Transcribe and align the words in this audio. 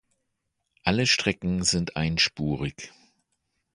Alle 0.83 1.05
Strecken 1.05 1.61
sind 1.61 1.95
einspurig. 1.95 2.91